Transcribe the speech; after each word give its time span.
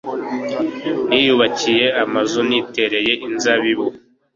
niyubakiye 1.09 1.85
amazu, 2.03 2.39
nitereye 2.49 3.13
inzabibu 3.27 3.85